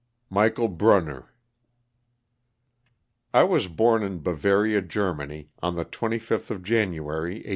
MICHAEL 0.31 0.67
BRUNNER. 0.69 1.31
T 3.35 3.43
WAS 3.43 3.67
born 3.67 4.01
in 4.01 4.17
Bavaria, 4.23 4.81
Germany, 4.81 5.51
on 5.61 5.75
the 5.75 5.85
25th 5.85 6.49
of 6.49 6.61
^ 6.61 6.63
January, 6.63 7.33
1841. 7.35 7.49